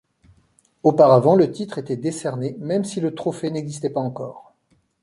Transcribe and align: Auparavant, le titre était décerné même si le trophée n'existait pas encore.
Auparavant, 0.81 1.35
le 1.35 1.51
titre 1.51 1.77
était 1.77 1.95
décerné 1.95 2.55
même 2.57 2.83
si 2.85 2.99
le 3.01 3.13
trophée 3.13 3.51
n'existait 3.51 3.91
pas 3.91 3.99
encore. 3.99 4.55